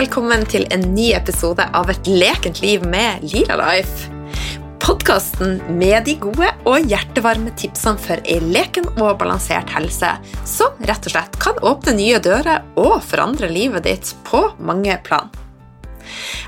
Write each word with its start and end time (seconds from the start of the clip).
Velkommen 0.00 0.46
til 0.48 0.62
en 0.72 0.80
ny 0.94 1.10
episode 1.12 1.60
av 1.76 1.90
Et 1.92 2.06
lekent 2.08 2.62
liv 2.62 2.80
med 2.88 3.20
Lila 3.34 3.58
Life. 3.58 4.06
Podkasten 4.80 5.58
med 5.76 6.06
de 6.06 6.14
gode 6.22 6.48
og 6.70 6.86
hjertevarme 6.88 7.52
tipsene 7.60 8.00
for 8.00 8.22
ei 8.24 8.38
leken 8.40 8.88
og 8.94 9.18
balansert 9.20 9.68
helse, 9.74 10.14
som 10.48 10.80
rett 10.88 11.04
og 11.04 11.12
slett 11.12 11.36
kan 11.44 11.60
åpne 11.60 11.98
nye 11.98 12.22
dører 12.24 12.64
og 12.80 12.96
forandre 13.10 13.52
livet 13.52 13.84
ditt 13.90 14.14
på 14.24 14.40
mange 14.56 14.96
plan. 15.04 15.28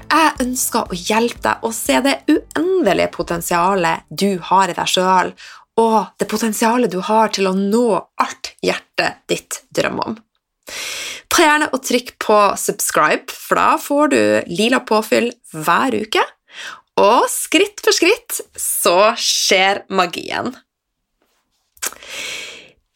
Jeg 0.09 0.33
ønsker 0.47 0.89
å 0.89 1.03
hjelpe 1.13 1.45
deg 1.51 1.69
å 1.69 1.77
se 1.77 2.01
det 2.09 2.19
uendelige 2.33 3.13
potensialet 3.21 4.09
du 4.09 4.31
har 4.49 4.73
i 4.73 4.81
deg 4.81 4.97
sjøl, 4.97 5.37
og 5.77 6.01
det 6.17 6.33
potensialet 6.33 6.97
du 6.97 7.03
har 7.05 7.37
til 7.37 7.53
å 7.53 7.57
nå 7.59 7.89
alt 8.01 8.55
hjertet 8.65 9.27
ditt 9.29 9.67
drømmer 9.77 10.15
om. 10.15 10.23
Ta 11.33 11.47
gjerne 11.47 11.71
og 11.73 11.83
trykk 11.87 12.15
på 12.23 12.39
subscribe, 12.61 13.33
for 13.33 13.61
da 13.61 13.69
får 13.81 14.13
du 14.13 14.23
lila 14.53 14.83
påfyll 14.85 15.31
hver 15.53 15.97
uke. 16.05 16.25
Og 17.01 17.25
skritt 17.33 17.81
for 17.85 17.97
skritt 17.97 18.43
så 18.59 19.13
skjer 19.17 19.85
magien. 19.93 20.53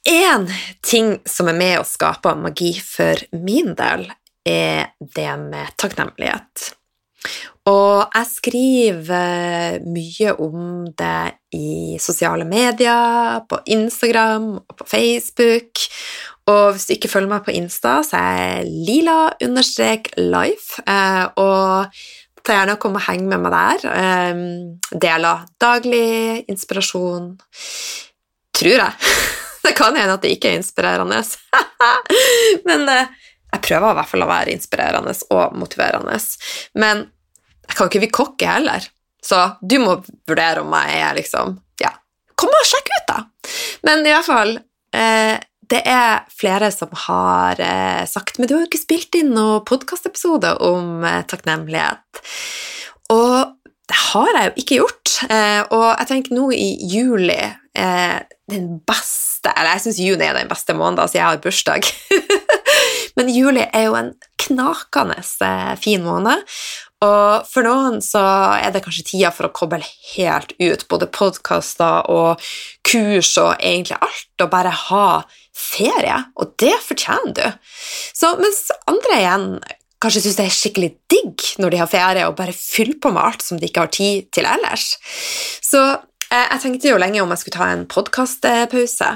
Én 0.06 0.46
ting 0.86 1.16
som 1.26 1.48
er 1.50 1.56
med 1.58 1.80
å 1.80 1.88
skape 1.88 2.36
magi 2.38 2.74
for 2.78 3.24
min 3.32 3.72
del, 3.78 4.06
er 4.46 4.92
det 5.00 5.32
med 5.40 5.72
takknemlighet. 5.80 6.68
Og 7.66 8.06
jeg 8.14 8.26
skriver 8.30 9.80
mye 9.90 10.34
om 10.38 10.86
det 10.94 11.34
i 11.56 11.98
sosiale 11.98 12.46
medier, 12.46 13.40
på 13.50 13.58
Instagram 13.74 14.52
og 14.60 14.76
på 14.78 14.86
Facebook. 14.86 15.82
Og 16.46 16.72
hvis 16.72 16.86
du 16.86 16.92
ikke 16.94 17.10
følger 17.10 17.32
meg 17.32 17.42
på 17.46 17.56
Insta, 17.58 18.02
så 18.06 18.20
er 18.20 18.36
jeg 18.38 18.70
lila-life. 18.86 20.68
Eh, 20.86 21.24
og 21.42 21.90
ta 22.46 22.54
gjerne 22.54 22.76
og 22.76 22.82
komme 22.84 23.00
og 23.02 23.06
henge 23.08 23.26
med 23.32 23.42
meg 23.42 23.52
der. 23.56 23.78
Eh, 23.90 24.34
deler 25.02 25.42
daglig 25.58 26.44
inspirasjon. 26.46 27.34
Tror 28.54 28.78
jeg. 28.78 28.92
Det 29.66 29.74
kan 29.74 29.96
hende 29.98 30.14
at 30.14 30.22
det 30.22 30.30
ikke 30.36 30.52
er 30.52 30.60
inspirerende. 30.60 31.18
Men 32.68 32.86
eh, 32.86 33.10
jeg 33.50 33.64
prøver 33.66 33.90
i 33.90 33.96
hvert 33.98 34.10
fall 34.12 34.22
å 34.22 34.30
være 34.30 34.54
inspirerende 34.54 35.14
og 35.34 35.56
motiverende. 35.58 36.14
Men 36.78 37.08
jeg 37.66 37.76
kan 37.76 37.90
ikke 37.90 38.02
bli 38.04 38.12
kokke 38.14 38.50
heller. 38.58 38.86
Så 39.22 39.42
du 39.60 39.78
må 39.82 39.98
vurdere 40.28 40.62
om 40.62 40.74
jeg 40.78 41.02
er 41.02 41.18
liksom 41.18 41.56
Ja, 41.82 41.90
kom 42.38 42.52
og 42.54 42.68
sjekk 42.68 42.92
ut, 42.92 43.10
da! 43.10 43.18
Men 43.86 44.06
i 44.06 44.12
hvert 44.14 44.28
fall 44.28 44.56
det 45.70 45.82
er 45.88 46.24
flere 46.30 46.70
som 46.74 46.92
har 47.06 47.60
eh, 47.62 48.04
sagt 48.08 48.38
Men 48.38 48.48
du 48.48 48.56
har 48.56 48.64
jo 48.64 48.70
ikke 48.70 48.82
spilt 48.84 49.18
inn 49.18 49.34
noen 49.34 49.64
podkastepisode 49.66 50.56
om 50.64 51.04
eh, 51.06 51.22
takknemlighet. 51.28 52.22
Og 53.14 53.56
det 53.86 53.98
har 54.12 54.32
jeg 54.34 54.46
jo 54.46 54.62
ikke 54.62 54.80
gjort. 54.80 55.14
Eh, 55.30 55.62
og 55.74 55.88
jeg 55.90 56.10
tenker 56.12 56.36
nå 56.36 56.50
i 56.54 56.72
juli 56.90 57.40
den 57.76 58.78
beste 58.88 59.50
Eller 59.52 59.74
jeg 59.74 59.82
syns 59.84 59.98
juni 60.00 60.24
er 60.24 60.36
den 60.38 60.48
beste 60.48 60.72
måneden, 60.72 61.10
siden 61.10 61.20
jeg 61.20 61.28
har 61.28 61.42
bursdag. 61.44 61.88
Men 63.18 63.28
juli 63.28 63.66
er 63.66 63.84
jo 63.90 63.98
en 63.98 64.14
knakende 64.40 65.18
fin 65.82 66.04
måned. 66.06 66.40
Og 67.06 67.46
for 67.48 67.66
noen 67.66 68.00
så 68.04 68.22
er 68.58 68.72
det 68.74 68.82
kanskje 68.84 69.06
tida 69.12 69.32
for 69.34 69.48
å 69.48 69.54
koble 69.54 69.80
helt 70.14 70.54
ut, 70.58 70.86
både 70.90 71.08
podkaster 71.12 72.08
og 72.12 72.42
kurs 72.86 73.32
og 73.42 73.54
egentlig 73.56 73.98
alt, 74.00 74.28
og 74.42 74.52
bare 74.52 74.74
ha 74.88 75.08
ferie, 75.56 76.18
og 76.36 76.54
det 76.60 76.74
fortjener 76.84 77.34
du. 77.36 77.46
Så, 78.16 78.34
mens 78.40 78.66
andre 78.90 79.20
igjen 79.20 79.48
kanskje 80.02 80.26
syns 80.26 80.36
det 80.38 80.46
er 80.46 80.56
skikkelig 80.56 80.90
digg 81.10 81.46
når 81.62 81.72
de 81.72 81.80
har 81.80 81.90
ferie, 81.90 82.26
og 82.28 82.36
bare 82.38 82.56
fyller 82.56 82.98
på 83.02 83.12
med 83.14 83.24
alt 83.24 83.44
som 83.44 83.60
de 83.60 83.68
ikke 83.68 83.86
har 83.86 83.94
tid 83.94 84.28
til 84.36 84.48
ellers. 84.48 84.92
Så 85.64 85.82
eh, 85.86 86.46
jeg 86.52 86.62
tenkte 86.62 86.92
jo 86.92 87.00
lenge 87.00 87.22
om 87.24 87.32
jeg 87.32 87.44
skulle 87.44 87.58
ta 87.58 87.70
en 87.72 87.86
podkastpause, 87.90 89.12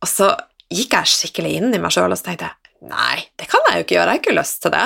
og 0.00 0.08
så 0.08 0.34
gikk 0.70 0.94
jeg 0.96 1.14
skikkelig 1.16 1.56
inn 1.58 1.72
i 1.74 1.82
meg 1.82 1.94
sjøl 1.94 2.12
og 2.12 2.20
så 2.20 2.30
tenkte 2.30 2.50
jeg, 2.50 2.69
Nei, 2.80 3.18
det 3.36 3.44
kan 3.50 3.60
jeg 3.68 3.76
jo 3.76 3.84
ikke 3.84 3.94
gjøre, 3.98 4.06
jeg 4.08 4.16
har 4.16 4.22
ikke 4.22 4.36
lyst 4.38 4.62
til 4.64 4.72
det. 4.72 4.84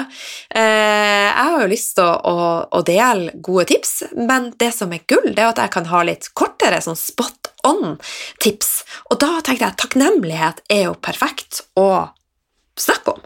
Eh, 0.59 1.29
jeg 1.29 1.45
har 1.47 1.61
jo 1.63 1.71
lyst 1.71 1.93
til 1.95 2.09
å, 2.09 2.15
å, 2.27 2.49
å, 2.75 2.81
dele 2.83 3.37
gode 3.39 3.69
tips, 3.71 3.93
men 4.19 4.49
det 4.59 4.73
som 4.75 4.91
er 4.97 5.05
gull, 5.07 5.29
det 5.31 5.45
er 5.45 5.53
at 5.53 5.63
jeg 5.63 5.73
kan 5.77 5.87
ha 5.93 6.01
litt 6.03 6.27
kortere 6.35 6.83
sånn 6.83 6.99
spot 6.99 7.53
on-tips. 7.71 8.73
Og 9.15 9.23
da 9.23 9.39
tenkte 9.39 9.63
jeg 9.63 9.71
at 9.71 9.81
takknemlighet 9.85 10.65
er 10.75 10.89
jo 10.89 10.99
perfekt 10.99 11.63
å 11.79 11.89
snakke 12.75 13.15
om. 13.15 13.25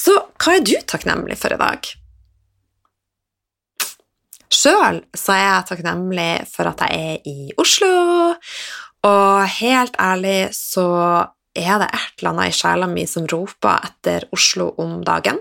Så 0.00 0.16
hva 0.40 0.56
er 0.56 0.64
du 0.64 0.74
takknemlig 0.88 1.36
for 1.36 1.52
i 1.52 1.60
dag? 1.60 1.92
Sjøl 4.48 5.02
så 5.12 5.34
er 5.36 5.44
jeg 5.44 5.66
takknemlig 5.68 6.30
for 6.48 6.70
at 6.70 6.80
jeg 6.88 7.12
er 7.12 7.28
i 7.28 7.52
Oslo, 7.60 8.32
og 9.04 9.58
helt 9.60 10.00
ærlig 10.00 10.48
så 10.56 10.88
er 11.60 11.80
det 11.82 11.88
et 11.92 12.20
eller 12.20 12.32
annet 12.32 12.52
i 12.52 12.56
sjela 12.58 12.88
mi 12.90 13.04
som 13.10 13.26
roper 13.30 13.88
etter 13.88 14.26
Oslo 14.34 14.70
om 14.82 14.98
dagen. 15.06 15.40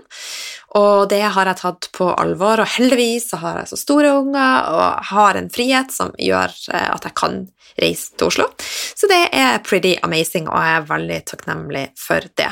Og 0.77 1.07
det 1.09 1.23
har 1.33 1.49
jeg 1.49 1.61
tatt 1.61 1.89
på 1.95 2.09
alvor, 2.11 2.61
og 2.61 2.73
heldigvis 2.75 3.29
så 3.31 3.39
har 3.41 3.61
jeg 3.61 3.71
så 3.71 3.79
store 3.79 4.13
unger 4.19 4.69
og 4.73 5.11
har 5.11 5.39
en 5.39 5.49
frihet 5.53 5.93
som 5.93 6.13
gjør 6.21 6.53
eh, 6.73 6.89
at 6.91 7.07
jeg 7.07 7.17
kan 7.17 7.39
reise 7.81 8.13
til 8.17 8.29
Oslo. 8.29 8.49
Så 8.97 9.09
det 9.09 9.23
er 9.31 9.61
pretty 9.65 9.95
amazing, 10.03 10.49
og 10.49 10.57
jeg 10.59 10.77
er 10.77 10.89
veldig 10.91 11.19
takknemlig 11.31 11.85
for 11.99 12.27
det. 12.39 12.51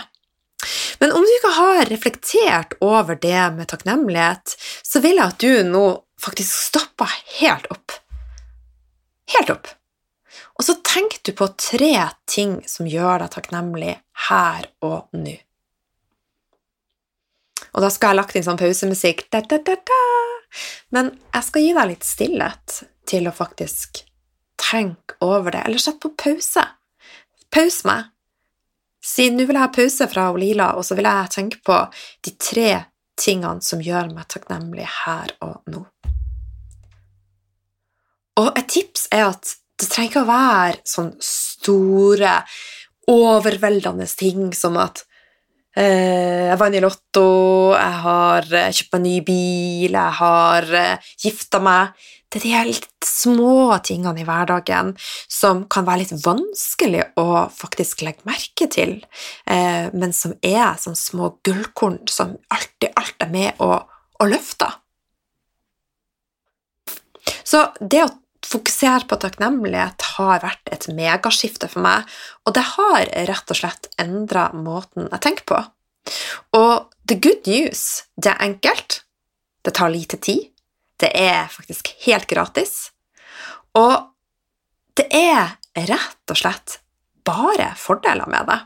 Men 1.01 1.11
om 1.13 1.25
du 1.25 1.33
ikke 1.35 1.53
har 1.57 1.89
reflektert 1.91 2.75
over 2.81 3.19
det 3.21 3.41
med 3.57 3.69
takknemlighet, 3.69 4.55
så 4.83 5.01
vil 5.03 5.19
jeg 5.19 5.33
at 5.33 5.43
du 5.43 5.69
nå 5.69 5.85
faktisk 6.21 6.55
stopper 6.71 7.11
helt 7.41 7.67
opp. 7.73 7.97
Helt 9.35 9.51
opp. 9.53 9.67
Og 10.55 10.63
så 10.63 10.77
tenker 10.87 11.19
du 11.23 11.33
på 11.35 11.47
tre 11.59 11.93
ting 12.31 12.61
som 12.69 12.87
gjør 12.87 13.25
deg 13.25 13.33
takknemlig 13.33 13.97
her 14.29 14.69
og 14.85 15.11
nå. 15.17 15.35
Og 17.75 17.83
da 17.83 17.89
skal 17.91 18.07
jeg 18.07 18.15
ha 18.15 18.19
lagt 18.21 18.37
inn 18.39 18.45
sånn 18.45 18.59
pausemusikk, 18.59 19.25
da, 19.35 19.41
da, 19.43 19.59
da, 19.59 19.75
da. 19.75 20.01
men 20.95 21.11
jeg 21.33 21.47
skal 21.49 21.65
gi 21.65 21.71
deg 21.75 21.89
litt 21.89 22.07
stillhet 22.07 22.75
til 23.09 23.27
å 23.27 23.35
faktisk 23.35 24.05
tenke 24.61 25.17
over 25.23 25.51
det, 25.51 25.65
eller 25.67 25.81
sett 25.83 25.99
på 25.99 26.13
pause. 26.15 26.63
Paus 27.51 27.83
meg. 27.87 28.11
Si 29.05 29.27
'nå 29.29 29.45
vil 29.45 29.57
jeg 29.59 29.61
ha 29.61 29.73
pause 29.75 30.07
fra 30.09 30.31
Lila', 30.33 30.73
og 30.79 30.85
så 30.87 30.95
vil 30.95 31.05
jeg 31.05 31.33
tenke 31.35 31.59
på 31.61 31.81
de 32.25 32.31
tre 32.31 32.69
tingene 33.19 33.61
som 33.61 33.83
gjør 33.83 34.09
meg 34.15 34.27
takknemlig 34.31 34.87
her 35.03 35.35
og 35.45 35.61
nå. 35.67 35.83
Og 38.39 38.49
et 38.57 38.67
tips 38.71 39.07
er 39.11 39.29
at 39.29 39.55
det 39.75 39.89
trenger 39.89 40.11
ikke 40.11 40.23
å 40.23 40.29
være 40.29 40.79
sånne 40.87 41.27
store, 41.27 42.39
overveldende 43.11 44.07
ting 44.17 44.47
som 44.57 44.79
at 44.81 45.03
eh, 45.77 46.47
jeg 46.49 46.57
vant 46.57 46.77
i 46.77 46.81
Lotto, 46.81 47.27
jeg 47.75 47.99
har 48.05 48.47
eh, 48.49 48.71
kjøpt 48.73 48.95
meg 48.95 49.03
ny 49.03 49.15
bil, 49.27 49.97
jeg 49.97 50.19
har 50.21 50.69
eh, 50.79 51.11
gifta 51.21 51.61
meg 51.61 52.07
Det 52.31 52.39
er 52.39 52.45
de 52.45 52.53
helt 52.55 52.89
små 53.05 53.77
tingene 53.85 54.23
i 54.23 54.25
hverdagen 54.27 54.95
som 55.31 55.61
kan 55.71 55.85
være 55.87 56.01
litt 56.01 56.25
vanskelig 56.25 57.05
å 57.21 57.45
faktisk 57.53 58.01
legge 58.07 58.25
merke 58.27 58.67
til, 58.71 58.97
eh, 59.45 59.91
men 59.93 60.15
som 60.15 60.33
er 60.41 60.79
sånne 60.81 60.99
små 60.99 61.29
gullkorn 61.45 62.01
som 62.11 62.33
alltid 62.49 62.89
alt 62.97 63.27
er 63.27 63.31
med 63.31 63.61
og, 63.63 63.85
og 64.19 64.33
løfter. 64.33 64.81
Så 67.45 67.67
det 67.79 68.03
å 68.03 68.13
fokusere 68.45 69.07
på 69.09 69.17
takknemlighet 69.21 70.05
har 70.15 70.43
vært 70.43 70.73
et 70.73 70.87
megaskifte 70.95 71.69
for 71.71 71.85
meg, 71.85 72.05
og 72.45 72.55
det 72.57 72.65
har 72.75 73.09
rett 73.29 73.53
og 73.53 73.59
slett 73.59 73.89
endra 74.01 74.49
måten 74.53 75.09
jeg 75.09 75.23
tenker 75.25 75.47
på. 75.49 75.61
Og 76.57 76.91
the 77.09 77.17
good 77.17 77.47
news, 77.49 78.05
det 78.15 78.33
er 78.33 78.43
enkelt, 78.45 79.01
det 79.65 79.73
tar 79.77 79.93
lite 79.93 80.19
tid, 80.21 80.51
det 81.01 81.11
er 81.17 81.49
faktisk 81.51 81.91
helt 82.05 82.29
gratis, 82.29 82.91
og 83.75 84.11
det 84.95 85.09
er 85.11 85.57
rett 85.89 86.31
og 86.31 86.39
slett 86.39 86.79
bare 87.25 87.73
fordeler 87.79 88.29
med 88.31 88.47
det. 88.47 88.59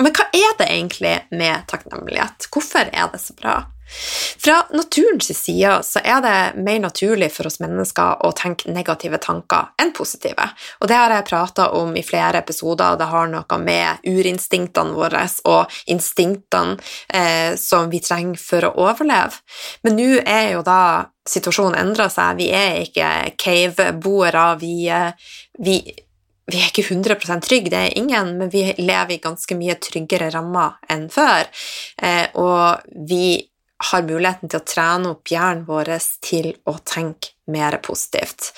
Men 0.00 0.14
hva 0.16 0.26
er 0.32 0.56
det 0.58 0.70
egentlig 0.70 1.16
med 1.36 1.66
takknemlighet? 1.70 2.48
Hvorfor 2.52 2.88
er 2.88 3.12
det 3.12 3.20
så 3.22 3.36
bra? 3.36 3.58
Fra 4.38 4.66
naturens 4.70 5.38
side 5.38 5.82
så 5.82 6.00
er 6.04 6.20
det 6.22 6.62
mer 6.62 6.78
naturlig 6.78 7.30
for 7.34 7.48
oss 7.50 7.58
mennesker 7.60 8.22
å 8.26 8.30
tenke 8.38 8.70
negative 8.70 9.18
tanker 9.22 9.72
enn 9.82 9.90
positive. 9.96 10.46
Og 10.80 10.88
det 10.88 10.98
har 10.98 11.14
jeg 11.14 11.26
prata 11.28 11.70
om 11.76 11.96
i 11.98 12.04
flere 12.06 12.38
episoder, 12.38 12.94
og 12.94 13.00
det 13.00 13.08
har 13.10 13.30
noe 13.32 13.58
med 13.60 14.06
urinstinktene 14.06 14.94
våre 14.94 15.24
og 15.50 15.80
instinktene 15.90 16.78
eh, 17.08 17.56
som 17.58 17.90
vi 17.90 18.02
trenger 18.04 18.38
for 18.40 18.68
å 18.68 18.74
overleve. 18.86 19.42
Men 19.82 19.98
nå 19.98 20.10
er 20.22 20.54
jo 20.54 20.62
da 20.66 20.82
situasjonen 21.28 21.78
endra 21.82 22.08
seg. 22.12 22.38
Vi 22.38 22.50
er 22.54 22.84
ikke 22.86 23.10
cave-boere. 23.42 24.46
Vi, 24.62 24.76
eh, 24.88 25.34
vi 25.58 25.80
vi 26.50 26.60
er 26.60 26.70
ikke 26.70 26.86
100% 26.88 27.46
trygge, 27.46 27.72
det 27.72 27.84
er 27.84 27.98
ingen, 27.98 28.34
men 28.40 28.50
vi 28.52 28.64
lever 28.78 29.16
i 29.16 29.22
ganske 29.22 29.56
mye 29.58 29.78
tryggere 29.82 30.30
rammer 30.34 30.78
enn 30.90 31.08
før. 31.12 31.48
Eh, 32.02 32.26
og 32.40 32.82
vi 33.08 33.38
har 33.80 34.04
muligheten 34.04 34.50
til 34.50 34.60
å 34.60 34.66
trene 34.66 35.12
opp 35.14 35.30
hjernen 35.30 35.64
vår 35.68 35.94
til 36.24 36.50
å 36.68 36.76
tenke 36.84 37.32
mer 37.50 37.78
positivt. 37.82 38.50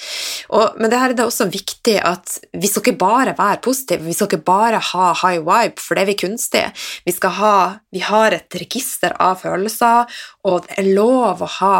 Og, 0.53 0.77
men 0.81 0.91
det 0.91 0.99
her 1.01 1.13
er 1.13 1.17
det 1.17 1.25
også 1.25 1.47
viktig 1.53 1.95
at 2.05 2.35
vi 2.53 2.69
skal 2.69 2.85
ikke 2.85 3.01
bare 3.01 3.37
være 3.39 3.63
positive, 3.65 4.05
vi 4.05 4.17
skal 4.17 4.29
ikke 4.29 4.45
bare 4.51 4.83
ha 4.93 5.13
high 5.23 5.41
vibe, 5.47 5.81
for 5.81 5.97
det 5.97 6.05
er 6.05 6.11
vi 6.11 6.19
kunstige. 6.25 6.73
Vi, 7.07 7.15
ha, 7.39 7.57
vi 7.95 8.03
har 8.05 8.37
et 8.37 8.59
register 8.61 9.15
av 9.23 9.41
følelser, 9.45 10.11
og 10.49 10.67
det 10.67 10.81
er 10.83 10.91
lov 10.99 11.45
å 11.47 11.53
ha 11.61 11.77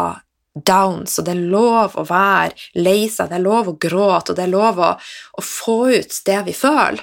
downs, 0.55 1.19
og 1.19 1.27
det 1.27 1.35
er 1.37 1.47
lov 1.53 1.97
å 1.97 2.05
være 2.09 2.81
lei 2.81 3.07
seg, 3.11 3.31
det 3.31 3.39
er 3.39 3.47
lov 3.47 3.71
å 3.73 3.79
gråte, 3.81 4.33
og 4.33 4.39
det 4.39 4.45
er 4.47 4.53
lov 4.53 4.81
å, 4.83 4.91
å 5.39 5.45
få 5.45 5.79
ut 5.95 6.19
det 6.27 6.41
vi 6.49 6.57
føler. 6.57 7.01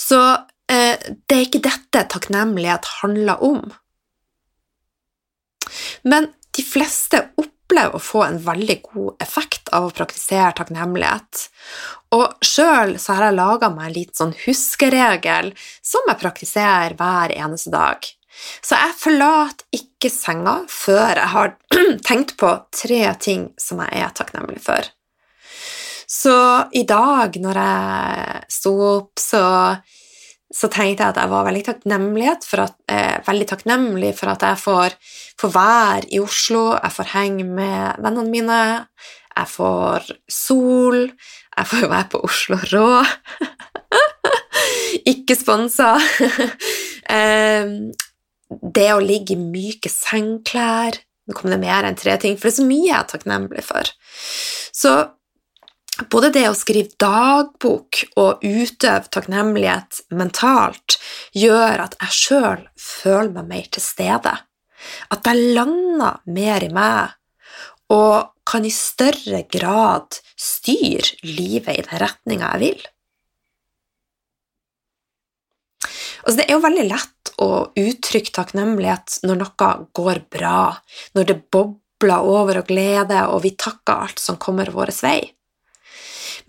Så 0.00 0.18
eh, 0.72 0.98
det 0.98 1.36
er 1.36 1.46
ikke 1.46 1.62
dette 1.64 2.06
takknemlighet 2.14 2.88
handler 3.02 3.44
om. 3.44 3.62
Men 6.02 6.32
de 6.56 6.64
fleste 6.66 7.20
opplever 7.40 7.96
å 7.96 8.02
få 8.02 8.24
en 8.26 8.40
veldig 8.44 8.78
god 8.88 9.22
effekt 9.22 9.70
av 9.72 9.86
å 9.86 9.94
praktisere 9.94 10.52
takknemlighet. 10.58 11.46
Og 12.16 12.44
sjøl 12.44 12.96
har 12.98 13.26
jeg 13.28 13.38
laga 13.38 13.70
meg 13.72 13.86
en 13.88 13.96
liten 13.96 14.18
sånn 14.18 14.34
huskeregel 14.42 15.52
som 15.84 16.10
jeg 16.10 16.20
praktiserer 16.20 16.96
hver 16.98 17.32
eneste 17.36 17.72
dag. 17.72 18.10
Så 18.62 18.78
jeg 18.78 18.96
forlater 18.98 19.78
ikke 19.78 20.10
senga 20.12 20.62
før 20.70 21.18
jeg 21.18 21.30
har 21.34 21.54
tenkt 22.08 22.36
på 22.40 22.50
tre 22.74 23.04
ting 23.22 23.50
som 23.60 23.82
jeg 23.84 24.02
er 24.02 24.14
takknemlig 24.16 24.62
for. 24.64 24.88
Så 26.12 26.36
i 26.76 26.84
dag, 26.84 27.36
når 27.40 27.58
jeg 27.58 28.40
sto 28.52 28.72
opp, 28.84 29.20
så, 29.20 29.44
så 30.52 30.68
tenkte 30.68 31.06
jeg 31.06 31.14
at 31.14 31.20
jeg 31.22 31.32
var 31.32 31.46
veldig, 31.46 31.62
at, 31.72 32.76
eh, 32.92 33.16
veldig 33.24 33.46
takknemlig 33.48 34.12
for 34.18 34.34
at 34.34 34.44
jeg 34.44 34.60
får, 34.60 34.98
får 35.40 35.54
være 35.54 36.10
i 36.12 36.20
Oslo, 36.20 36.66
jeg 36.76 36.96
får 36.98 37.12
henge 37.14 37.48
med 37.48 38.04
vennene 38.04 38.28
mine, 38.34 38.60
jeg 39.32 39.48
får 39.54 40.12
sol, 40.28 41.00
jeg 41.08 41.70
får 41.72 41.88
være 41.88 42.10
på 42.12 42.20
Oslo 42.28 42.60
Rå. 42.74 42.90
ikke 45.14 45.36
sponsa. 45.38 45.94
det 48.60 48.90
å 48.94 49.00
ligge 49.02 49.36
i 49.36 49.40
myke 49.40 49.90
sengklær 49.92 51.00
Nå 51.22 51.36
kom 51.38 51.52
det 51.52 51.60
mer 51.62 51.86
enn 51.86 51.94
tre 51.94 52.16
ting, 52.18 52.34
for 52.34 52.48
det 52.48 52.50
er 52.50 52.56
så 52.56 52.64
mye 52.66 52.86
jeg 52.88 52.96
er 52.96 53.04
takknemlig 53.12 53.62
for. 53.62 53.90
Så 54.74 54.94
både 56.10 56.32
det 56.34 56.48
å 56.48 56.56
skrive 56.58 56.90
dagbok 56.98 58.00
og 58.18 58.42
utøve 58.42 59.06
takknemlighet 59.06 60.00
mentalt 60.18 60.98
gjør 61.38 61.84
at 61.84 61.94
jeg 62.00 62.18
sjøl 62.18 62.64
føler 62.74 63.30
meg 63.36 63.50
mer 63.52 63.68
til 63.70 63.84
stede. 63.86 64.34
At 65.14 65.30
jeg 65.30 65.54
lander 65.54 66.18
mer 66.26 66.66
i 66.66 66.72
meg 66.74 67.14
og 67.94 68.32
kan 68.48 68.66
i 68.66 68.72
større 68.74 69.44
grad 69.52 70.18
styre 70.34 71.22
livet 71.22 71.76
i 71.76 71.86
den 71.86 72.02
retninga 72.02 72.54
jeg 72.56 72.62
vil. 72.64 72.82
Altså, 76.22 76.38
det 76.38 76.46
er 76.46 76.56
jo 76.56 76.64
veldig 76.64 76.88
lett 76.88 77.30
å 77.42 77.50
uttrykke 77.78 78.34
takknemlighet 78.36 79.20
når 79.26 79.40
noe 79.42 79.70
går 79.96 80.24
bra, 80.32 80.58
når 81.16 81.28
det 81.28 81.38
bobler 81.54 82.26
over 82.26 82.60
av 82.62 82.66
glede, 82.68 83.22
og 83.28 83.42
vi 83.46 83.54
takker 83.58 84.04
alt 84.06 84.22
som 84.22 84.38
kommer 84.42 84.70
vår 84.74 84.94
vei. 85.02 85.20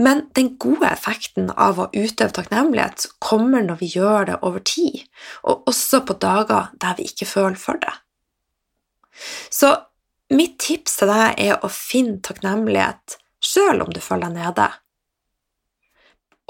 Men 0.02 0.24
den 0.34 0.56
gode 0.62 0.90
effekten 0.90 1.52
av 1.52 1.80
å 1.80 1.90
utøve 1.94 2.34
takknemlighet 2.34 3.08
kommer 3.22 3.66
når 3.66 3.82
vi 3.82 3.92
gjør 3.94 4.30
det 4.30 4.38
over 4.42 4.64
tid, 4.66 5.04
og 5.46 5.68
også 5.70 6.04
på 6.08 6.18
dager 6.22 6.72
der 6.82 6.96
vi 6.98 7.10
ikke 7.10 7.30
føler 7.30 7.60
for 7.60 7.82
det. 7.82 7.94
Så 9.54 9.74
mitt 10.34 10.58
tips 10.62 10.98
til 11.02 11.12
deg 11.14 11.42
er 11.42 11.60
å 11.62 11.70
finne 11.70 12.22
takknemlighet 12.26 13.20
sjøl 13.44 13.84
om 13.86 13.92
du 13.94 14.02
føler 14.02 14.32
deg 14.32 14.40
nede, 14.42 14.70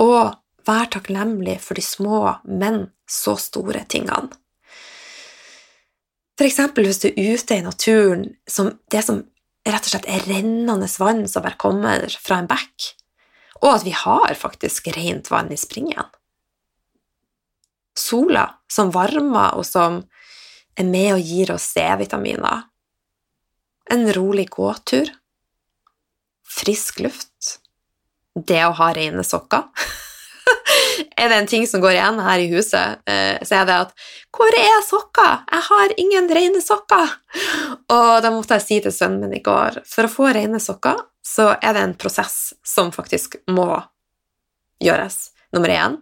og 0.03 0.39
vær 0.67 0.89
takknemlig 0.93 1.57
for 1.63 1.77
de 1.79 1.83
små, 1.85 2.21
men 2.43 2.87
så 3.09 3.35
store 3.39 3.83
tingene. 3.89 4.31
For 6.33 6.47
eksempel 6.47 6.87
hvis 6.87 7.03
du 7.03 7.11
er 7.11 7.35
ute 7.35 7.59
i 7.59 7.65
naturen, 7.65 8.25
som 8.49 8.73
det 8.91 9.03
som 9.05 9.21
rett 9.67 9.85
og 9.85 9.93
slett 9.93 10.09
er 10.09 10.25
rennende 10.27 10.89
vann 10.99 11.23
som 11.29 11.45
bare 11.45 11.59
kommer 11.61 12.07
fra 12.19 12.41
en 12.41 12.49
bekk, 12.49 12.89
og 13.63 13.69
at 13.77 13.85
vi 13.85 13.93
har 13.95 14.33
faktisk 14.35 14.89
rent 14.95 15.29
vann 15.31 15.51
i 15.53 15.59
springen. 15.59 16.09
Sola 17.95 18.47
som 18.71 18.91
varmer 18.91 19.53
og 19.59 19.65
som 19.67 20.01
er 20.75 20.87
med 20.89 21.13
og 21.13 21.21
gir 21.21 21.53
oss 21.53 21.69
C-vitaminer. 21.75 22.65
En 23.93 24.07
rolig 24.15 24.47
gåtur. 24.51 25.11
Frisk 26.43 27.03
luft. 27.03 27.59
Det 28.33 28.63
å 28.65 28.73
ha 28.79 28.89
rene 28.97 29.23
sokker. 29.27 29.69
er 31.19 31.31
det 31.31 31.37
en 31.37 31.49
ting 31.49 31.65
som 31.69 31.81
går 31.83 31.95
igjen 31.95 32.21
her 32.25 32.43
i 32.43 32.49
huset, 32.53 33.01
eh, 33.09 33.39
så 33.45 33.61
er 33.61 33.65
det 33.69 33.79
at 33.87 33.93
'Hvor 34.33 34.59
er 34.59 34.79
sokka? 34.85 35.27
Jeg 35.51 35.67
har 35.69 35.97
ingen 35.97 36.29
rene 36.29 36.61
sokker!' 36.61 37.17
Og 37.89 38.21
da 38.23 38.31
måtte 38.31 38.57
jeg 38.57 38.67
si 38.67 38.79
til 38.81 38.91
sønnen 38.91 39.21
min 39.21 39.37
i 39.37 39.43
går 39.43 39.83
for 39.85 40.07
å 40.07 40.13
få 40.13 40.33
rene 40.33 40.59
sokker, 40.59 40.97
så 41.23 41.53
er 41.61 41.73
det 41.73 41.83
en 41.83 41.95
prosess 41.95 42.53
som 42.63 42.91
faktisk 42.91 43.37
må 43.47 43.69
gjøres. 44.83 45.29
Nummer 45.53 45.69
én 45.69 46.01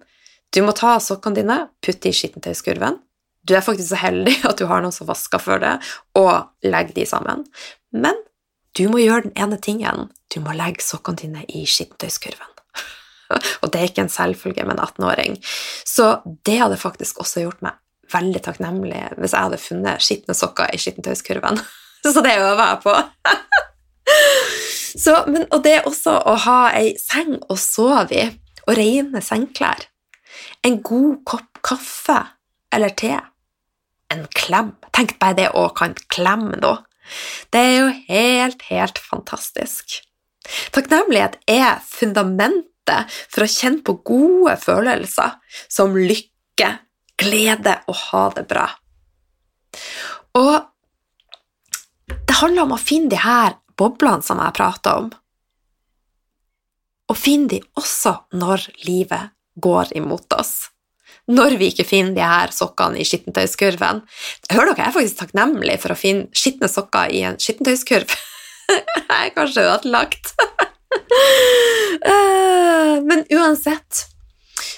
du 0.51 0.60
må 0.66 0.74
ta 0.75 0.98
sokkene 1.00 1.39
dine, 1.39 1.57
putte 1.84 2.10
i 2.10 2.16
skittentøyskurven. 2.16 3.00
Du 3.48 3.56
er 3.56 3.63
faktisk 3.66 3.94
så 3.94 4.01
heldig 4.01 4.36
at 4.50 4.60
du 4.60 4.68
har 4.69 4.84
noen 4.84 4.95
som 4.95 5.10
vasker 5.10 5.42
før 5.42 5.63
det, 5.63 5.77
og 6.19 6.68
legger 6.68 6.98
de 6.98 7.07
sammen. 7.07 7.45
Men 7.95 8.19
du 8.77 8.86
må 8.92 9.01
gjøre 9.04 9.30
den 9.30 9.38
ene 9.39 9.60
tingen. 9.63 10.10
Du 10.31 10.39
må 10.44 10.56
legge 10.56 10.84
sokkene 10.84 11.24
dine 11.24 11.45
i 11.48 11.63
skittentøyskurven. 11.68 12.50
og 13.61 13.71
det 13.71 13.79
er 13.79 13.89
ikke 13.89 14.05
en 14.05 14.13
selvfølge 14.13 14.65
med 14.67 14.77
en 14.77 14.85
18-åring. 14.88 15.38
Så 15.88 16.05
det 16.47 16.59
hadde 16.61 16.81
faktisk 16.81 17.21
også 17.23 17.45
gjort 17.45 17.63
meg 17.65 17.79
veldig 18.11 18.41
takknemlig 18.43 19.05
hvis 19.17 19.35
jeg 19.35 19.47
hadde 19.47 19.61
funnet 19.61 20.03
skitne 20.03 20.35
sokker 20.35 20.73
i 20.73 20.81
skittentøyskurven. 20.81 21.61
Så 22.03 22.19
det 22.25 22.35
øver 22.41 22.65
jeg 22.65 22.79
på. 22.83 22.95
Så, 25.01 25.13
men, 25.27 25.45
og 25.53 25.63
det 25.63 25.77
er 25.77 25.88
også 25.88 26.17
å 26.27 26.33
ha 26.45 26.59
ei 26.75 26.95
seng 27.00 27.38
å 27.47 27.55
sove 27.55 28.11
i, 28.11 28.25
og 28.67 28.75
rene 28.75 29.21
sengeklær. 29.23 29.85
En 30.67 30.81
god 30.83 31.21
kopp 31.27 31.61
kaffe 31.65 32.17
eller 32.73 32.91
te. 33.00 33.13
En 34.11 34.25
klem. 34.35 34.73
Tenk 34.91 35.15
bare 35.21 35.38
det 35.38 35.47
å 35.55 35.69
kan 35.77 35.95
klemme, 36.11 36.59
nå. 36.59 36.73
Det 37.53 37.61
er 37.61 37.77
jo 37.77 37.88
helt, 38.09 38.65
helt 38.67 39.00
fantastisk. 39.01 40.01
Takknemlighet 40.75 41.38
er 41.50 41.79
fundament 41.85 42.67
rette 42.81 43.07
for 43.29 43.43
å 43.43 43.50
kjenne 43.50 43.83
på 43.83 44.01
gode 44.05 44.57
følelser 44.57 45.38
som 45.67 45.95
lykke, 45.95 46.79
glede 47.17 47.81
og 47.88 47.95
ha 47.95 48.29
det 48.35 48.47
bra. 48.47 48.67
Og 50.38 50.67
det 52.27 52.39
handler 52.41 52.63
om 52.63 52.75
å 52.75 52.81
finne 52.81 53.09
de 53.09 53.19
her 53.21 53.57
boblene 53.77 54.23
som 54.23 54.39
jeg 54.39 54.55
prater 54.55 55.05
om, 55.05 55.11
og 57.11 57.17
finne 57.17 57.50
de 57.51 57.61
også 57.75 58.15
når 58.39 58.69
livet 58.88 59.33
går 59.59 59.91
imot 59.97 60.31
oss. 60.33 60.69
Når 61.27 61.57
vi 61.59 61.67
ikke 61.71 61.85
finner 61.85 62.15
de 62.15 62.23
her 62.23 62.51
sokkene 62.55 62.97
i 63.00 63.05
skittentøyskurven. 63.05 64.00
Hør 64.51 64.71
dere, 64.71 64.77
jeg 64.79 64.88
er 64.88 64.95
faktisk 64.95 65.19
takknemlig 65.19 65.75
for 65.83 65.93
å 65.93 66.00
finne 66.00 66.31
skitne 66.31 66.71
sokker 66.71 67.11
i 67.11 67.21
en 67.27 67.38
skittentøyskurv. 67.39 68.15
jeg 68.71 69.05
er 69.19 69.33
kanskje 69.35 69.67
ødelagt. 69.67 70.33
Eh, 72.01 72.95
men 73.05 73.19
uansett 73.29 74.07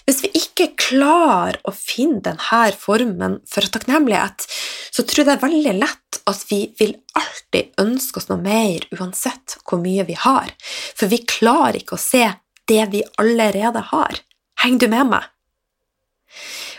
hvis 0.03 0.20
vi 0.25 0.32
ikke 0.36 0.74
klarer 0.79 1.60
å 1.63 1.72
finne 1.75 2.20
denne 2.25 2.63
formen 2.75 3.38
for 3.48 3.63
takknemlighet, 3.72 4.43
så 4.91 5.05
tror 5.08 5.24
jeg 5.24 5.29
det 5.29 5.36
er 5.38 5.46
veldig 5.46 5.75
lett 5.77 6.20
at 6.29 6.41
vi 6.50 6.60
vil 6.79 6.91
alltid 7.20 7.79
ønske 7.79 8.20
oss 8.20 8.27
noe 8.27 8.41
mer 8.43 8.84
uansett 8.98 9.55
hvor 9.63 9.79
mye 9.84 10.03
vi 10.08 10.17
har, 10.20 10.51
for 10.98 11.12
vi 11.12 11.22
klarer 11.24 11.79
ikke 11.79 11.96
å 11.96 12.03
se 12.03 12.25
det 12.67 12.84
vi 12.91 13.03
allerede 13.22 13.86
har. 13.93 14.20
Henger 14.63 14.84
du 14.84 14.91
med 14.91 15.10
meg? 15.15 15.32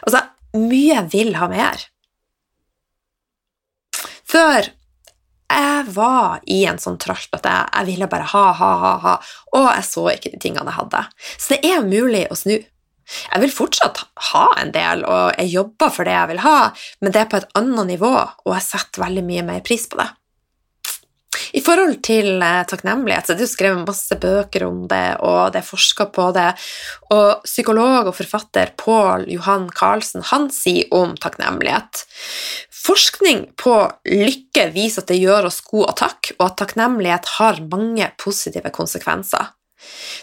Altså, 0.04 0.20
mye 0.60 1.04
vil 1.12 1.34
ha 1.40 1.48
mer. 1.48 1.88
Før 4.28 4.68
jeg 5.52 5.88
var 5.94 6.40
i 6.50 6.62
en 6.68 6.80
sånn 6.80 6.96
tralt 7.02 7.32
at 7.36 7.46
jeg, 7.46 7.66
jeg, 7.68 7.88
ville 7.90 8.08
bare 8.10 8.28
ha, 8.32 8.44
ha, 8.56 8.70
ha, 8.84 8.92
ha, 9.04 9.14
og 9.54 9.66
jeg 9.68 9.86
så 9.88 10.06
ikke 10.14 10.32
de 10.32 10.40
tingene 10.42 10.72
jeg 10.72 10.80
hadde. 10.80 11.02
Så 11.36 11.54
det 11.54 11.70
er 11.70 11.86
mulig 11.86 12.24
å 12.30 12.38
snu. 12.38 12.56
Jeg 13.04 13.42
vil 13.42 13.52
fortsatt 13.52 14.00
ha 14.32 14.46
en 14.60 14.72
del, 14.72 15.04
og 15.04 15.36
jeg 15.36 15.52
jobber 15.52 15.92
for 15.92 16.08
det 16.08 16.16
jeg 16.16 16.30
vil 16.32 16.44
ha, 16.46 16.58
men 17.04 17.12
det 17.12 17.20
er 17.20 17.30
på 17.30 17.40
et 17.40 17.50
annet 17.60 17.90
nivå, 17.92 18.12
og 18.16 18.54
jeg 18.56 18.64
setter 18.64 19.04
veldig 19.04 19.24
mye 19.28 19.48
mer 19.52 19.64
pris 19.66 19.84
på 19.90 20.00
det. 20.00 20.08
I 21.54 21.60
forhold 21.62 22.00
til 22.06 22.42
eh, 22.42 22.62
takknemlighet 22.66 23.26
så 23.26 23.34
er 23.34 23.38
det 23.38 23.46
jo 23.46 23.52
skrevet 23.52 23.86
masse 23.86 24.16
bøker 24.22 24.64
om 24.66 24.84
det, 24.90 25.18
og 25.22 25.52
det 25.54 25.60
er 25.60 25.66
forska 25.66 26.08
på 26.14 26.28
det. 26.34 26.48
Og 27.14 27.44
psykolog 27.46 28.10
og 28.10 28.16
forfatter 28.16 28.72
Pål 28.80 29.28
Johan 29.34 29.68
Karlsen 29.74 30.24
han 30.32 30.48
sier 30.54 30.90
om 30.94 31.14
takknemlighet. 31.20 32.04
Forskning 32.84 33.46
på 33.56 33.74
lykke 34.04 34.68
viser 34.74 35.04
at 35.04 35.10
det 35.12 35.20
gjør 35.22 35.48
oss 35.48 35.62
god 35.64 35.86
og 35.86 35.96
takk, 36.02 36.32
og 36.36 36.46
at 36.50 36.58
takknemlighet 36.60 37.30
har 37.38 37.62
mange 37.72 38.10
positive 38.20 38.72
konsekvenser. 38.74 39.52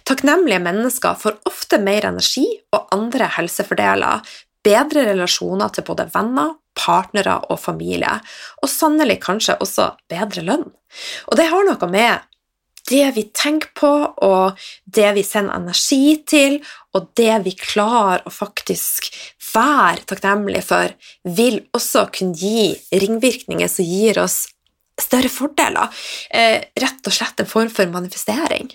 Takknemlige 0.06 0.62
mennesker 0.62 1.18
får 1.18 1.39
ofte 1.50 1.80
mer 1.82 2.06
energi 2.10 2.46
og 2.74 2.89
andre 2.94 3.30
helsefordeler, 3.38 4.22
bedre 4.65 5.08
relasjoner 5.10 5.74
til 5.74 5.86
både 5.88 6.08
venner, 6.13 6.56
partnere 6.77 7.39
og 7.51 7.60
familie, 7.60 8.13
og 8.62 8.70
sannelig 8.70 9.20
kanskje 9.25 9.58
også 9.62 9.91
bedre 10.12 10.46
lønn. 10.46 10.68
Og 11.30 11.38
det 11.39 11.50
har 11.51 11.65
noe 11.65 11.89
med 11.91 12.27
det 12.92 13.08
vi 13.16 13.24
tenker 13.36 13.72
på, 13.78 13.92
og 14.28 14.60
det 14.86 15.10
vi 15.18 15.24
sender 15.26 15.58
energi 15.58 16.18
til, 16.28 16.60
og 16.96 17.10
det 17.18 17.34
vi 17.46 17.56
klarer 17.58 18.26
å 18.28 18.34
faktisk 18.34 19.10
være 19.52 20.06
takknemlige 20.12 20.66
for, 20.68 20.94
vil 21.24 21.62
også 21.76 22.08
kunne 22.16 22.38
gi 22.38 22.72
ringvirkninger 22.92 23.72
som 23.72 23.88
gir 23.88 24.22
oss 24.22 24.44
større 25.02 25.32
fordeler. 25.32 25.90
Eh, 26.30 26.60
rett 26.84 27.08
og 27.08 27.16
slett 27.16 27.42
en 27.42 27.50
form 27.50 27.72
for 27.74 27.90
manifestering. 27.92 28.70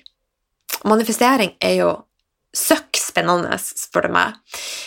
Manifestering 0.88 1.54
er 1.62 1.78
jo 1.80 1.92
søkk 2.56 2.96
spennende, 2.98 3.56
spør 3.60 4.08
du 4.08 4.14
meg. 4.16 4.36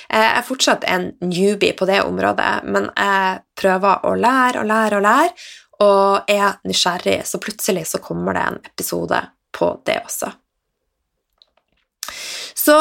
Eh, 0.10 0.20
jeg 0.20 0.36
er 0.42 0.48
fortsatt 0.48 0.86
en 0.90 1.12
newbie 1.22 1.78
på 1.78 1.88
det 1.90 2.02
området, 2.06 2.52
men 2.66 2.90
jeg 2.96 3.42
prøver 3.60 4.06
å 4.10 4.16
lære 4.18 4.64
og 4.64 4.70
lære 4.70 5.00
og 5.00 5.06
lære, 5.06 5.50
og 5.84 6.30
er 6.30 6.60
nysgjerrig, 6.68 7.22
så 7.26 7.40
plutselig 7.42 7.86
så 7.88 8.02
kommer 8.04 8.36
det 8.36 8.46
en 8.46 8.60
episode 8.72 9.22
på 9.56 9.72
det 9.88 10.00
også. 10.04 10.32
Så 12.58 12.76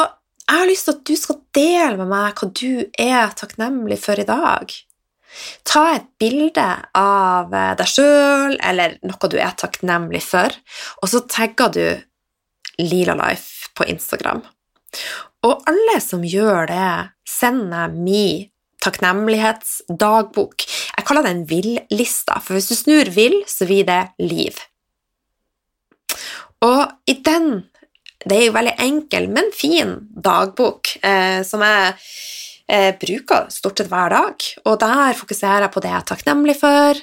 jeg 0.49 0.57
har 0.57 0.67
lyst 0.67 0.87
til 0.87 0.97
at 0.97 1.07
du 1.07 1.15
skal 1.15 1.41
dele 1.55 1.97
med 2.01 2.09
meg 2.09 2.39
hva 2.39 2.49
du 2.59 2.85
er 2.99 3.35
takknemlig 3.37 3.99
for 4.01 4.19
i 4.19 4.27
dag. 4.27 4.73
Ta 5.67 5.83
et 5.93 6.07
bilde 6.19 6.67
av 6.97 7.53
deg 7.53 7.87
sjøl 7.87 8.57
eller 8.57 8.97
noe 9.05 9.29
du 9.29 9.37
er 9.37 9.53
takknemlig 9.57 10.23
for, 10.25 10.55
og 10.99 11.11
så 11.11 11.21
tagger 11.29 11.75
du 11.75 11.83
Lila 12.81 13.15
Life 13.19 13.69
på 13.77 13.85
Instagram. 13.91 14.41
Og 15.45 15.67
alle 15.69 15.99
som 16.03 16.25
gjør 16.25 16.65
det, 16.71 16.93
sender 17.29 17.93
min 17.93 18.49
takknemlighetsdagbok. 18.83 20.65
Kaller 21.09 21.25
det 21.25 21.29
en 21.33 21.45
vill-lista, 21.49 22.35
for 22.37 22.53
hvis 22.53 22.67
du 22.69 22.75
snur 22.77 23.09
vill, 23.15 23.39
så 23.49 23.65
blir 23.65 23.87
det 23.87 24.01
liv. 24.21 24.59
Og 26.61 26.85
i 27.09 27.17
den 27.25 27.65
Det 28.19 28.35
er 28.35 28.49
jo 28.49 28.51
veldig 28.51 28.73
enkel, 28.83 29.29
men 29.31 29.45
fin 29.55 29.93
dagbok 30.11 30.89
eh, 31.07 31.39
som 31.47 31.61
jeg 31.63 31.93
eh, 32.67 32.89
bruker 32.99 33.45
stort 33.47 33.79
sett 33.79 33.87
hver 33.87 34.11
dag. 34.11 34.43
Og 34.67 34.75
der 34.81 35.15
fokuserer 35.15 35.63
jeg 35.63 35.71
på 35.71 35.79
det 35.79 35.93
jeg 35.93 35.97
er 36.01 36.07
takknemlig 36.09 36.57
for, 36.59 36.99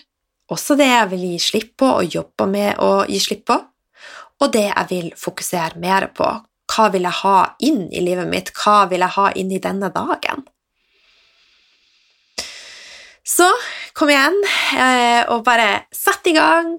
også 0.52 0.76
det 0.76 0.90
jeg 0.90 1.08
vil 1.14 1.24
gi 1.30 1.38
slipp 1.40 1.70
på 1.80 1.88
og 2.02 2.18
jobbe 2.18 2.46
med 2.52 2.76
å 2.84 2.90
gi 3.08 3.22
slipp 3.24 3.46
på, 3.48 3.56
og 4.44 4.52
det 4.52 4.66
jeg 4.66 4.86
vil 4.90 5.08
fokusere 5.16 5.80
mer 5.80 6.10
på, 6.12 6.28
hva 6.74 6.90
vil 6.92 7.08
jeg 7.08 7.20
ha 7.22 7.38
inn 7.64 7.86
i 7.88 8.04
livet 8.04 8.28
mitt? 8.28 8.52
Hva 8.52 8.84
vil 8.90 9.00
jeg 9.06 9.16
ha 9.16 9.30
inn 9.40 9.56
i 9.56 9.62
denne 9.62 9.88
dagen? 9.96 10.44
Så 13.26 13.46
kom 13.96 14.10
igjen 14.12 14.36
eh, 14.78 15.22
og 15.34 15.42
bare 15.46 15.86
sett 15.94 16.28
i 16.30 16.36
gang. 16.36 16.76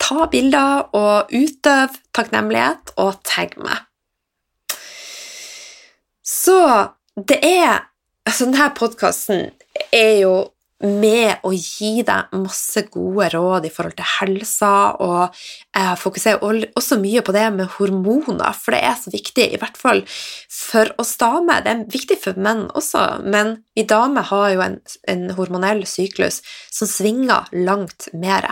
Ta 0.00 0.24
bilder 0.32 0.88
og 0.96 1.28
utøv 1.28 1.98
takknemlighet, 2.16 2.94
og 2.96 3.20
tagg 3.28 3.58
meg. 3.60 3.84
Så 6.24 6.56
det 7.16 7.40
er 7.44 7.86
Altså, 8.28 8.44
denne 8.46 8.66
podkasten 8.76 9.46
er 9.96 10.18
jo 10.20 10.34
med 10.80 11.42
å 11.44 11.52
gi 11.52 12.00
deg 12.06 12.32
masse 12.40 12.86
gode 12.92 13.28
råd 13.34 13.66
i 13.68 13.72
forhold 13.72 13.96
til 13.98 14.08
helsa, 14.16 14.72
og 15.02 15.36
jeg 15.76 15.98
fokuserer 16.00 16.64
også 16.78 17.00
mye 17.02 17.22
på 17.26 17.34
det 17.36 17.44
med 17.56 17.74
hormoner, 17.76 18.56
for 18.56 18.76
det 18.76 18.80
er 18.88 18.96
så 19.00 19.12
viktig, 19.12 19.50
i 19.50 19.60
hvert 19.60 19.76
fall 19.80 20.02
for 20.08 20.92
oss 21.02 21.12
damer. 21.20 21.60
Det 21.64 21.74
er 21.74 21.84
viktig 21.92 22.18
for 22.22 22.40
menn 22.40 22.66
også, 22.72 23.04
men 23.26 23.58
vi 23.76 23.84
damer 23.88 24.28
har 24.32 24.48
jo 24.54 24.64
en, 24.64 24.80
en 25.12 25.28
hormonell 25.36 25.84
syklus 25.88 26.40
som 26.72 26.88
svinger 26.88 27.50
langt 27.66 28.08
mer. 28.16 28.48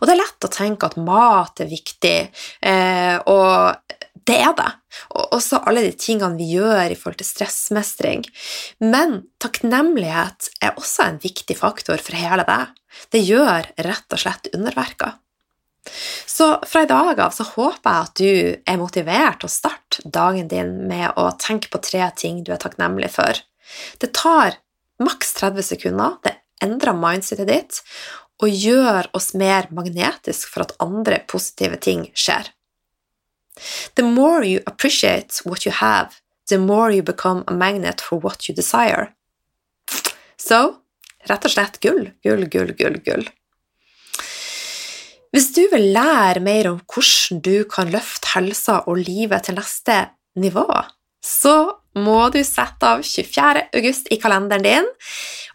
Og 0.00 0.08
det 0.08 0.16
er 0.16 0.22
lett 0.24 0.46
å 0.46 0.50
tenke 0.50 0.90
at 0.90 0.98
mat 0.98 1.62
er 1.62 1.70
viktig, 1.70 2.18
eh, 2.66 3.16
og 3.30 3.99
det 4.28 4.36
er 4.42 4.52
det. 4.58 4.68
Og 5.14 5.36
også 5.36 5.62
alle 5.68 5.84
de 5.86 5.92
tingene 5.96 6.38
vi 6.38 6.50
gjør 6.56 6.92
i 6.92 6.98
forhold 6.98 7.20
til 7.20 7.28
stressmestring. 7.28 8.24
Men 8.82 9.22
takknemlighet 9.42 10.50
er 10.62 10.76
også 10.76 11.06
en 11.06 11.20
viktig 11.22 11.56
faktor 11.58 12.02
for 12.02 12.18
hele 12.18 12.46
det. 12.48 12.62
Det 13.14 13.22
gjør 13.24 13.70
rett 13.86 14.16
og 14.16 14.22
slett 14.22 14.50
underverker. 14.54 15.16
Så 16.26 16.58
fra 16.68 16.82
i 16.84 16.88
dag 16.90 17.20
av 17.20 17.32
så 17.32 17.46
håper 17.54 17.90
jeg 17.90 18.06
at 18.06 18.20
du 18.20 18.72
er 18.72 18.80
motivert 18.80 19.40
til 19.40 19.48
å 19.48 19.52
starte 19.52 20.04
dagen 20.04 20.50
din 20.50 20.74
med 20.90 21.16
å 21.18 21.30
tenke 21.40 21.70
på 21.72 21.80
tre 21.82 22.04
ting 22.16 22.42
du 22.44 22.52
er 22.52 22.60
takknemlig 22.60 23.10
for. 23.14 23.40
Det 23.98 24.12
tar 24.16 24.58
maks 25.00 25.32
30 25.40 25.64
sekunder, 25.72 26.18
det 26.24 26.36
endrer 26.60 26.96
mindsetet 26.96 27.48
ditt 27.48 27.80
og 28.40 28.52
gjør 28.52 29.08
oss 29.16 29.32
mer 29.36 29.68
magnetisk 29.74 30.48
for 30.52 30.64
at 30.64 30.76
andre 30.82 31.20
positive 31.28 31.80
ting 31.80 32.06
skjer. 32.16 32.48
The 33.94 34.02
more 34.02 34.44
you 34.44 34.60
appreciate 34.66 35.40
what 35.44 35.66
you 35.66 35.72
have, 35.72 36.20
the 36.48 36.58
more 36.58 36.90
you 36.90 37.02
become 37.02 37.44
a 37.46 37.52
magnet 37.52 38.00
for 38.00 38.20
what 38.20 38.48
you 38.48 38.54
desire. 38.54 39.12
Så 40.36 40.74
rett 41.28 41.44
og 41.44 41.52
slett 41.52 41.80
gull, 41.80 42.10
gull, 42.24 42.46
gull, 42.48 42.72
gull, 42.78 42.96
gull. 43.04 43.28
Hvis 45.30 45.52
du 45.54 45.62
vil 45.70 45.92
lære 45.94 46.40
mer 46.42 46.72
om 46.72 46.80
hvordan 46.90 47.42
du 47.44 47.64
kan 47.70 47.92
løfte 47.92 48.32
helsa 48.34 48.80
og 48.90 48.98
livet 48.98 49.46
til 49.46 49.58
neste 49.60 49.98
nivå, 50.34 50.66
så 51.22 51.79
må 51.98 52.28
du 52.34 52.40
sette 52.46 52.86
av 52.86 53.02
24. 53.02 53.68
august 53.74 54.10
i 54.14 54.20
kalenderen 54.22 54.66
din 54.66 54.90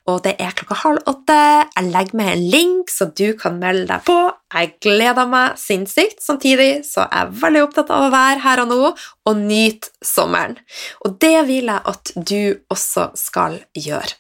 og 0.06 0.20
det 0.22 0.36
er 0.38 0.54
klokka 0.54 0.76
halv 0.84 1.08
åtte. 1.10 1.36
Jeg 1.66 1.90
legger 1.90 2.18
med 2.20 2.28
en 2.30 2.44
link, 2.54 2.92
så 2.94 3.08
du 3.10 3.34
kan 3.40 3.58
melde 3.58 3.88
deg 3.90 4.04
på. 4.06 4.18
Jeg 4.54 4.76
gleder 4.86 5.26
meg 5.30 5.58
sinnssykt. 5.58 6.22
Samtidig 6.22 6.84
så 6.86 7.08
er 7.08 7.24
jeg 7.24 7.40
veldig 7.42 7.64
opptatt 7.66 7.94
av 7.94 8.06
å 8.06 8.12
være 8.14 8.44
her 8.44 8.62
og 8.62 8.70
nå 8.70 8.92
og 8.92 9.40
nyte 9.40 9.90
sommeren. 10.06 10.60
Og 11.08 11.18
det 11.22 11.40
vil 11.50 11.72
jeg 11.74 11.82
at 11.94 12.14
du 12.16 12.38
også 12.70 13.10
skal 13.18 13.58
gjøre. 13.74 14.14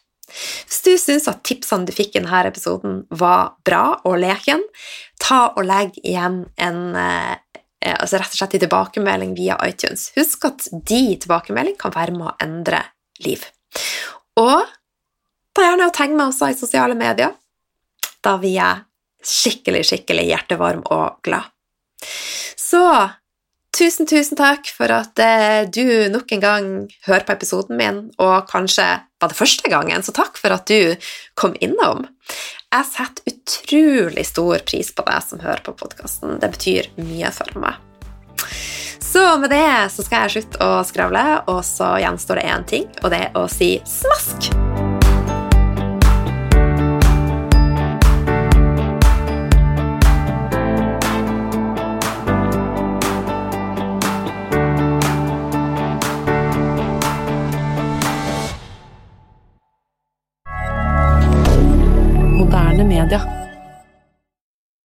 Hvis 0.66 0.82
du 0.84 0.96
syns 0.98 1.30
at 1.30 1.46
tipsene 1.46 1.86
du 1.86 1.94
fikk 1.94 2.16
i 2.16 2.24
denne 2.24 2.42
episoden 2.50 3.04
var 3.14 3.54
bra 3.68 4.00
og 4.10 4.18
leken, 4.24 4.66
ta 5.22 5.52
og 5.54 5.68
legg 5.70 5.94
igjen 6.02 6.48
en 6.58 6.82
eh, 6.98 7.36
altså 7.94 8.18
rett 8.22 8.34
og 8.34 8.40
slett 8.40 8.56
i 8.58 8.64
tilbakemelding 8.64 9.36
via 9.38 9.60
iTunes. 9.68 10.10
Husk 10.18 10.48
at 10.50 10.66
de 10.74 11.04
tilbakemelding 11.22 11.78
kan 11.82 11.94
være 11.94 12.16
med 12.16 12.32
å 12.32 12.36
endre 12.42 12.82
liv. 13.22 13.46
Og 14.42 14.66
Ta 15.56 15.64
gjerne 15.64 15.88
og 15.88 15.96
tegn 15.96 16.18
meg 16.20 16.34
også 16.34 16.50
i 16.52 16.58
sosiale 16.60 16.98
medier. 17.00 17.32
Da 18.20 18.36
blir 18.42 18.58
jeg 18.58 18.84
skikkelig, 19.26 19.86
skikkelig 19.88 20.26
hjertevarm 20.28 20.82
og 20.92 21.22
glad. 21.24 21.48
Så 22.60 22.82
tusen, 23.76 24.08
tusen 24.08 24.38
takk 24.40 24.70
for 24.72 24.92
at 24.94 25.20
eh, 25.22 25.64
du 25.68 26.08
nok 26.12 26.32
en 26.36 26.44
gang 26.44 26.68
hører 27.08 27.26
på 27.28 27.36
episoden 27.36 27.80
min, 27.80 28.02
og 28.22 28.48
kanskje 28.50 28.88
var 29.22 29.32
det 29.32 29.38
første 29.38 29.72
gangen, 29.72 30.04
så 30.06 30.16
takk 30.16 30.40
for 30.40 30.56
at 30.56 30.68
du 30.70 30.96
kom 31.40 31.56
innom. 31.64 32.06
Jeg 32.74 32.90
setter 32.92 33.32
utrolig 33.32 34.26
stor 34.28 34.64
pris 34.68 34.92
på 34.96 35.06
deg 35.08 35.24
som 35.24 35.44
hører 35.44 35.64
på 35.66 35.76
podkasten. 35.80 36.40
Det 36.42 36.52
betyr 36.58 36.92
mye 37.00 37.32
for 37.36 37.60
meg. 37.62 37.80
Så 39.06 39.24
med 39.40 39.52
det 39.54 39.68
så 39.94 40.04
skal 40.04 40.26
jeg 40.26 40.36
slutte 40.36 40.66
å 40.66 40.84
skravle, 40.88 41.26
og 41.52 41.62
så 41.68 41.96
gjenstår 42.04 42.42
det 42.42 42.48
én 42.52 42.70
ting, 42.76 42.88
og 43.04 43.12
det 43.14 43.28
er 43.28 43.38
å 43.40 43.48
si 43.52 43.78
smask! 43.88 44.65